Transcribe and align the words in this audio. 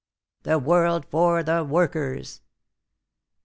The 0.41 0.57
world 0.57 1.05
for 1.05 1.43
the 1.43 1.63
workers." 1.63 2.41